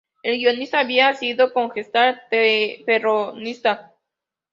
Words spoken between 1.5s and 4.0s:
concejal peronista.